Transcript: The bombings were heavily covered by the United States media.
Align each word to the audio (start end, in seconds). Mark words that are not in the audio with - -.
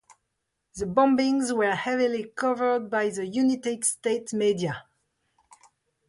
The 0.77 0.85
bombings 0.87 1.55
were 1.55 1.75
heavily 1.75 2.23
covered 2.23 2.89
by 2.89 3.09
the 3.09 3.27
United 3.27 3.85
States 3.85 4.33
media. 4.33 4.85